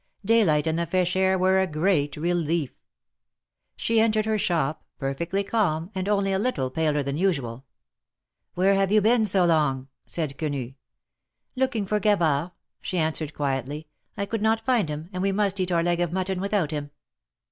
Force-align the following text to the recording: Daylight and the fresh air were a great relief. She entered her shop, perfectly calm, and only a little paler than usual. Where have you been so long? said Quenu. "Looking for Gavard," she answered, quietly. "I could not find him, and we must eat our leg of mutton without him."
Daylight 0.25 0.65
and 0.65 0.79
the 0.79 0.87
fresh 0.87 1.15
air 1.15 1.37
were 1.37 1.59
a 1.59 1.67
great 1.67 2.17
relief. 2.17 2.71
She 3.75 3.99
entered 4.01 4.25
her 4.25 4.39
shop, 4.39 4.83
perfectly 4.97 5.43
calm, 5.43 5.91
and 5.93 6.09
only 6.09 6.33
a 6.33 6.39
little 6.39 6.71
paler 6.71 7.03
than 7.03 7.17
usual. 7.17 7.65
Where 8.55 8.73
have 8.73 8.91
you 8.91 8.99
been 8.99 9.25
so 9.27 9.45
long? 9.45 9.89
said 10.07 10.39
Quenu. 10.39 10.73
"Looking 11.55 11.85
for 11.85 11.99
Gavard," 11.99 12.49
she 12.81 12.97
answered, 12.97 13.35
quietly. 13.35 13.89
"I 14.17 14.25
could 14.25 14.41
not 14.41 14.65
find 14.65 14.89
him, 14.89 15.07
and 15.13 15.21
we 15.21 15.31
must 15.31 15.59
eat 15.59 15.71
our 15.71 15.83
leg 15.83 15.99
of 15.99 16.11
mutton 16.11 16.41
without 16.41 16.71
him." 16.71 16.89